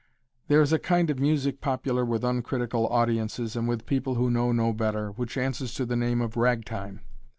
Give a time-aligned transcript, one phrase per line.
[0.47, 4.51] There is a kind of music popular with uncritical audiences and with people who know
[4.51, 7.01] no better, which answers to the name of "ragtime."